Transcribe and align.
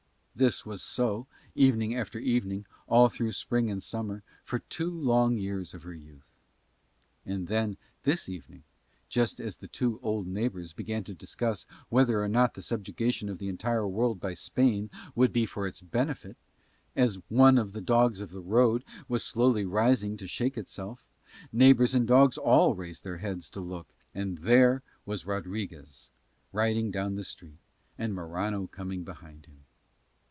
This 0.33 0.65
was 0.65 0.81
so 0.81 1.27
evening 1.53 1.93
after 1.93 2.17
evening 2.17 2.65
all 2.87 3.09
through 3.09 3.33
spring 3.33 3.69
and 3.69 3.83
summer 3.83 4.23
for 4.43 4.59
two 4.69 4.89
long 4.89 5.37
years 5.37 5.73
of 5.73 5.83
her 5.83 5.93
youth. 5.93 6.31
And 7.25 7.47
then, 7.47 7.77
this 8.03 8.27
evening, 8.29 8.63
just 9.07 9.39
as 9.41 9.57
the 9.57 9.67
two 9.67 9.99
old 10.01 10.25
neighbours 10.25 10.73
began 10.73 11.03
to 11.03 11.13
discuss 11.13 11.67
whether 11.89 12.23
or 12.23 12.29
not 12.29 12.53
the 12.55 12.63
subjugation 12.63 13.29
of 13.29 13.37
the 13.37 13.49
entire 13.49 13.87
world 13.87 14.19
by 14.19 14.33
Spain 14.33 14.89
would 15.13 15.31
be 15.33 15.45
for 15.45 15.67
its 15.67 15.81
benefit, 15.81 16.37
just 16.97 17.17
as 17.19 17.23
one 17.27 17.57
of 17.59 17.73
the 17.73 17.81
dogs 17.81 18.19
in 18.19 18.29
the 18.29 18.39
road 18.39 18.83
was 19.07 19.35
rising 19.35 20.11
slowly 20.17 20.17
to 20.17 20.27
shake 20.27 20.57
itself, 20.57 21.05
neighbours 21.51 21.93
and 21.93 22.07
dogs 22.07 22.37
all 22.37 22.73
raised 22.73 23.03
their 23.03 23.17
heads 23.17 23.47
to 23.51 23.59
look, 23.59 23.89
and 24.15 24.39
there 24.39 24.81
was 25.05 25.27
Rodriguez 25.27 26.09
riding 26.51 26.89
down 26.89 27.13
the 27.13 27.25
street 27.25 27.59
and 27.97 28.15
Morano 28.15 28.65
coming 28.67 29.03
behind 29.03 29.45
him. 29.45 29.57